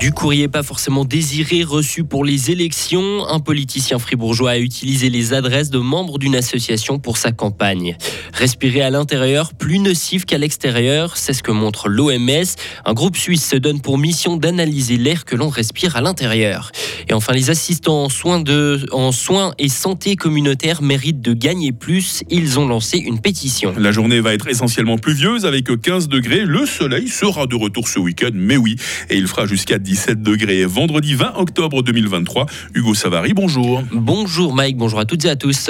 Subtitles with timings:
[0.00, 5.34] Du courrier pas forcément désiré reçu pour les élections, un politicien fribourgeois a utilisé les
[5.34, 7.98] adresses de membres d'une association pour sa campagne.
[8.32, 12.46] Respirer à l'intérieur plus nocif qu'à l'extérieur, c'est ce que montre l'OMS.
[12.86, 16.72] Un groupe suisse se donne pour mission d'analyser l'air que l'on respire à l'intérieur.
[17.10, 21.72] Et enfin, les assistants en soins, de, en soins et santé communautaire méritent de gagner
[21.72, 22.22] plus.
[22.30, 23.74] Ils ont lancé une pétition.
[23.76, 26.44] La journée va être essentiellement pluvieuse avec 15 degrés.
[26.44, 28.76] Le soleil sera de retour ce week-end, mais oui,
[29.08, 30.64] et il fera jusqu'à 17 degrés.
[30.66, 32.46] Vendredi 20 octobre 2023.
[32.74, 33.82] Hugo Savary, bonjour.
[33.90, 35.68] Bonjour Mike, bonjour à toutes et à tous.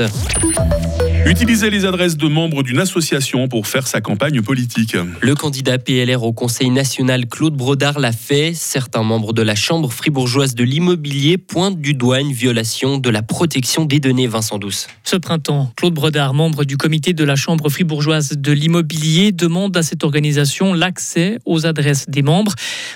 [1.27, 4.97] Utiliser les adresses de membres d'une association pour faire sa campagne politique.
[5.21, 8.53] Le candidat PLR au Conseil national Claude Brodard l'a fait.
[8.55, 13.23] Certains membres de la Chambre fribourgeoise de l'immobilier pointent du doigt une violation de la
[13.23, 14.87] protection des données Vincent Douce.
[15.05, 19.83] Ce printemps, Claude Brodard, membre du comité de la Chambre fribourgeoise de l'immobilier, demande à
[19.83, 22.55] cette organisation l'accès aux adresses des membres.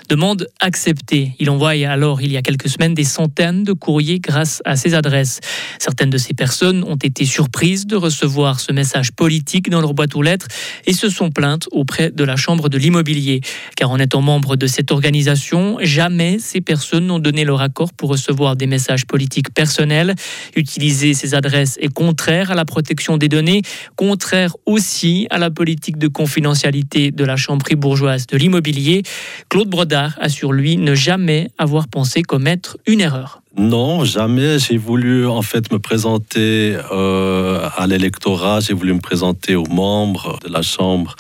[0.09, 1.33] Demande acceptée.
[1.39, 4.95] Il envoie alors il y a quelques semaines des centaines de courriers grâce à ces
[4.95, 5.41] adresses.
[5.79, 9.93] Certaines de ces personnes ont été surprises de recevoir recevoir ce message politique dans leur
[9.93, 10.47] boîte aux lettres
[10.87, 13.41] et se sont plaintes auprès de la Chambre de l'immobilier.
[13.77, 18.11] Car en étant membre de cette organisation, jamais ces personnes n'ont donné leur accord pour
[18.11, 20.15] recevoir des messages politiques personnels.
[20.55, 23.63] Utiliser ces adresses est contraire à la protection des données,
[23.97, 29.03] contraire aussi à la politique de confidentialité de la Chambre bourgeoise de l'immobilier.
[29.49, 33.44] Claude Brodard assure lui ne jamais avoir pensé commettre une erreur.
[33.57, 34.59] Non, jamais.
[34.59, 40.41] J'ai voulu en fait me présenter euh, à l'électorat, j'ai voulu me présenter aux membres
[40.45, 41.15] de la Chambre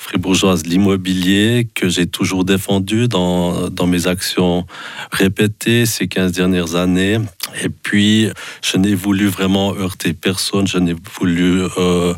[0.00, 4.66] fribourgeoise de l'immobilier que j'ai toujours défendu dans, dans mes actions
[5.12, 7.18] répétées ces 15 dernières années.
[7.62, 8.28] Et puis,
[8.62, 12.14] je n'ai voulu vraiment heurter personne, je n'ai voulu euh,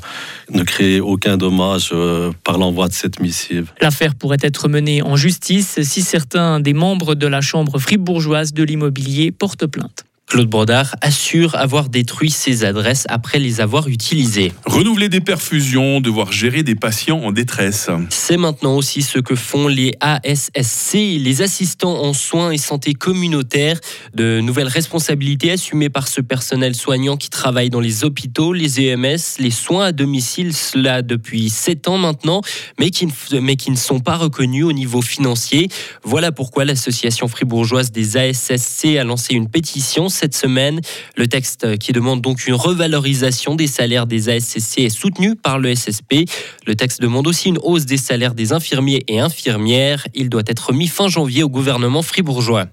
[0.51, 3.73] ne créer aucun dommage euh, par l'envoi de cette missive.
[3.81, 8.63] L'affaire pourrait être menée en justice si certains des membres de la Chambre fribourgeoise de
[8.63, 10.05] l'immobilier portent plainte.
[10.33, 14.51] Claude Brodard assure avoir détruit ses adresses après les avoir utilisées.
[14.65, 17.91] Renouveler des perfusions, devoir gérer des patients en détresse.
[18.09, 23.79] C'est maintenant aussi ce que font les ASSC, les assistants en soins et santé communautaire.
[24.15, 29.37] De nouvelles responsabilités assumées par ce personnel soignant qui travaille dans les hôpitaux, les EMS,
[29.39, 32.41] les soins à domicile, cela depuis 7 ans maintenant,
[32.81, 33.07] mais qui,
[33.39, 35.69] mais qui ne sont pas reconnus au niveau financier.
[36.05, 40.81] Voilà pourquoi l'association fribourgeoise des ASSC a lancé une pétition cette semaine.
[41.17, 45.75] Le texte qui demande donc une revalorisation des salaires des ASCC est soutenu par le
[45.75, 46.31] SSP.
[46.65, 50.07] Le texte demande aussi une hausse des salaires des infirmiers et infirmières.
[50.15, 52.67] Il doit être mis fin janvier au gouvernement fribourgeois.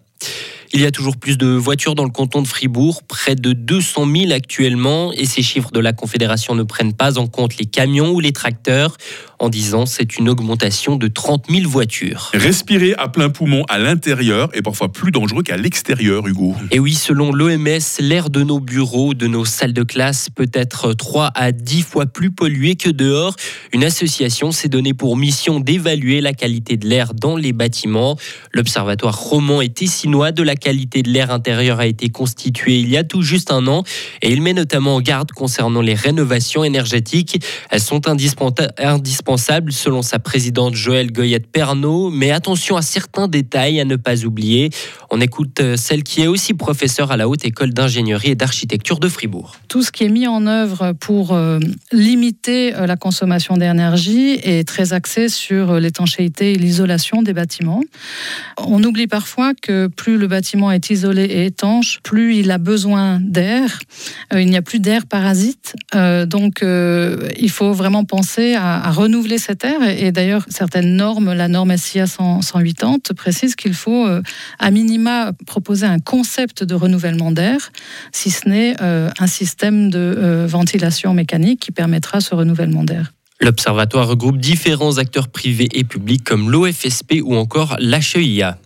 [0.71, 4.05] Il y a toujours plus de voitures dans le canton de Fribourg, près de 200
[4.05, 8.11] 000 actuellement, et ces chiffres de la Confédération ne prennent pas en compte les camions
[8.11, 8.95] ou les tracteurs.
[9.39, 12.29] En 10 ans, c'est une augmentation de 30 000 voitures.
[12.33, 16.53] Respirer à plein poumon à l'intérieur est parfois plus dangereux qu'à l'extérieur, Hugo.
[16.71, 20.93] Et oui, selon l'OMS, l'air de nos bureaux, de nos salles de classe peut être
[20.93, 23.35] 3 à 10 fois plus pollué que dehors.
[23.71, 28.17] Une association s'est donnée pour mission d'évaluer la qualité de l'air dans les bâtiments.
[28.53, 32.97] L'Observatoire roman et tessinois de la qualité de l'air intérieur a été constitué il y
[32.97, 33.83] a tout juste un an
[34.21, 37.43] et il met notamment en garde concernant les rénovations énergétiques.
[37.69, 43.85] Elles sont indispensables selon sa présidente Joëlle Goyette Pernaud, mais attention à certains détails à
[43.85, 44.69] ne pas oublier.
[45.09, 48.99] On écoute euh, celle qui est aussi professeure à la Haute École d'ingénierie et d'architecture
[48.99, 49.55] de Fribourg.
[49.67, 51.59] Tout ce qui est mis en œuvre pour euh,
[51.91, 57.81] limiter euh, la consommation d'énergie est très axé sur l'étanchéité et l'isolation des bâtiments.
[58.57, 63.19] On oublie parfois que plus le bâtiment est isolé et étanche, plus il a besoin
[63.21, 63.79] d'air.
[64.33, 65.75] Euh, il n'y a plus d'air parasite.
[65.95, 69.81] Euh, donc, euh, il faut vraiment penser à, renouveler cet air.
[69.83, 74.07] Et, d'ailleurs, certaines normes, la norme SIA 180, précise qu'il faut,
[74.59, 77.71] à minima, proposer un concept de renouvellement d'air,
[78.11, 83.11] si ce n'est un système de ventilation mécanique qui permettra ce renouvellement d'air.
[83.41, 88.57] L'Observatoire regroupe différents acteurs privés et publics comme l'OFSP ou encore l'HEIA.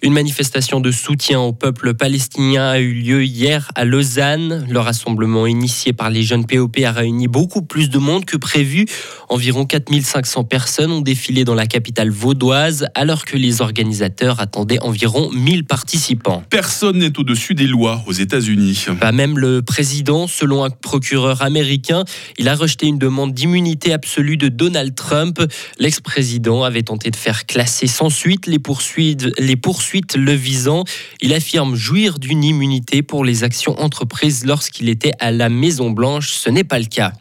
[0.00, 4.64] Une manifestation de soutien au peuple palestinien a eu lieu hier à Lausanne.
[4.70, 8.86] Le rassemblement initié par les jeunes POP a réuni beaucoup plus de monde que prévu.
[9.28, 15.32] Environ 4500 personnes ont défilé dans la capitale vaudoise alors que les organisateurs attendaient environ
[15.32, 16.44] 1000 participants.
[16.48, 18.86] Personne n'est au-dessus des lois aux États-Unis.
[19.00, 22.04] Pas même le président, selon un procureur américain,
[22.38, 25.42] il a rejeté une demande d'immunité absolue de Donald Trump.
[25.80, 30.84] L'ex-président avait tenté de faire classer sans suite les poursuites, les poursuites suite le visant.
[31.22, 36.32] Il affirme jouir d'une immunité pour les actions entreprises lorsqu'il était à la Maison-Blanche.
[36.32, 37.14] Ce n'est pas le cas.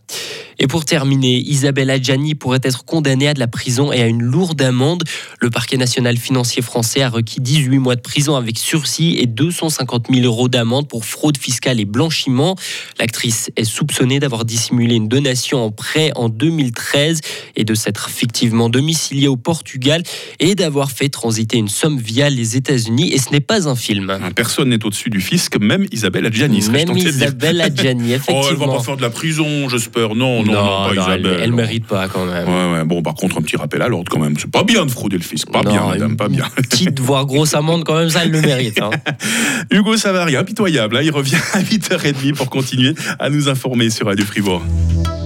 [0.59, 4.21] Et pour terminer, Isabelle Adjani pourrait être condamnée à de la prison et à une
[4.23, 5.03] lourde amende.
[5.39, 10.07] Le parquet national financier français a requis 18 mois de prison avec sursis et 250
[10.11, 12.55] 000 euros d'amende pour fraude fiscale et blanchiment.
[12.99, 17.21] L'actrice est soupçonnée d'avoir dissimulé une donation en prêt en 2013
[17.55, 20.01] et de s'être fictivement domiciliée au Portugal
[20.39, 23.13] et d'avoir fait transiter une somme via les États-Unis.
[23.13, 24.17] Et ce n'est pas un film.
[24.35, 26.67] Personne n'est au-dessus du fisc, même Isabelle Adjani.
[26.69, 26.97] Même.
[26.97, 28.49] Isabelle Adjani, Oh, effectivement.
[28.49, 30.15] elle va pas faire de la prison, j'espère.
[30.15, 31.39] Non, non, non, pas elle, Isabelle.
[31.43, 31.55] elle non.
[31.57, 32.47] mérite pas quand même.
[32.47, 32.83] Ouais, ouais.
[32.85, 34.35] Bon, par contre, un petit rappel à l'ordre quand même.
[34.37, 35.49] C'est pas bien de frauder le fisc.
[35.51, 36.45] Pas Non, bien, madame, pas bien.
[36.55, 38.81] Petite voire grosse amende quand même, ça elle le mérite.
[38.81, 38.89] hein.
[39.71, 40.97] Hugo Savary, impitoyable.
[40.97, 44.61] hein, il revient à 8h30 pour continuer à nous informer sur Radio Fribourg.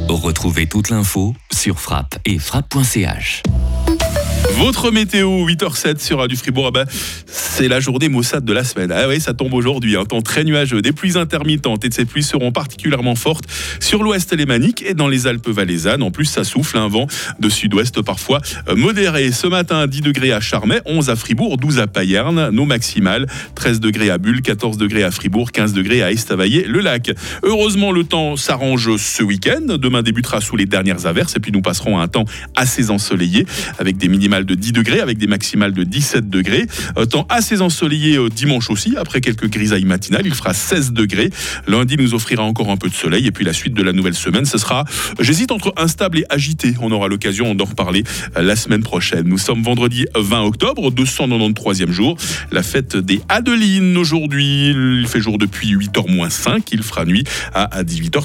[0.09, 3.43] Retrouvez toute l'info sur frappe et frappe.ch.
[4.61, 6.67] Votre météo, 8h07 sur Radio Fribourg.
[6.67, 6.85] Ah ben,
[7.25, 8.91] c'est la journée maussade de la semaine.
[8.91, 9.97] Ah oui, ça tombe aujourd'hui.
[9.97, 13.45] Un temps très nuageux, des pluies intermittentes et de ces pluies seront particulièrement fortes
[13.79, 16.03] sur l'ouest lémanique et dans les Alpes valaisannes.
[16.03, 17.07] En plus, ça souffle un vent
[17.39, 19.31] de sud-ouest parfois euh, modéré.
[19.31, 22.51] Ce matin, 10 degrés à Charmey, 11 à Fribourg, 12 à Payerne.
[22.51, 23.25] Nos maximales,
[23.55, 27.13] 13 degrés à Bulle, 14 degrés à Fribourg, 15 degrés à Estavayer-le-Lac.
[27.41, 29.61] Heureusement, le temps s'arrange ce week-end.
[29.65, 32.25] Demain débutera sous les dernières averses et puis nous passerons à un temps
[32.55, 33.47] assez ensoleillé
[33.79, 36.65] avec des minimales de 10 degrés, avec des maximales de 17 degrés.
[36.97, 40.25] Euh, temps assez ensoleillé euh, dimanche aussi, après quelques grisailles matinales.
[40.25, 41.29] Il fera 16 degrés.
[41.67, 44.15] Lundi nous offrira encore un peu de soleil et puis la suite de la nouvelle
[44.15, 44.85] semaine, ce sera,
[45.19, 46.73] j'hésite entre instable et agité.
[46.81, 48.03] On aura l'occasion d'en reparler
[48.37, 49.27] euh, la semaine prochaine.
[49.27, 52.17] Nous sommes vendredi 20 octobre, 293e jour,
[52.51, 54.69] la fête des Adelines aujourd'hui.
[54.69, 58.21] Il fait jour depuis 8h moins 5, il fera nuit à 18h30.